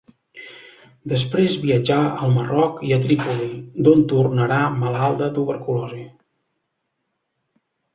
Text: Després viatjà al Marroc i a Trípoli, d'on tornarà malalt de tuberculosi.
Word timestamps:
Després 1.11 1.57
viatjà 1.65 1.99
al 2.07 2.33
Marroc 2.39 2.81
i 2.89 2.95
a 2.97 3.01
Trípoli, 3.05 3.53
d'on 3.89 4.05
tornarà 4.17 4.59
malalt 4.83 5.25
de 5.25 5.33
tuberculosi. 5.41 6.05